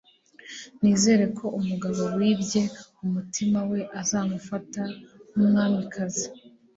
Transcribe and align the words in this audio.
Nizere 0.81 1.23
ko 1.37 1.45
umugabo 1.59 2.01
wibye 2.17 2.61
umutima 3.05 3.59
we 3.71 3.79
azamufata 4.01 4.81
nkumwamikazi 5.31 6.25